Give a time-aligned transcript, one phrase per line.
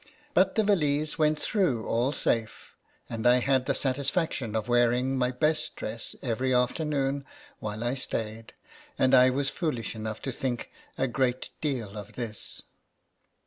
[0.33, 2.73] But the valise went through all safe,
[3.07, 7.23] and I had the sat isfaction of wearing my best dress every afternoon
[7.59, 8.53] while I stayed;
[8.97, 12.63] and I was foolish enough to think a great deal of this.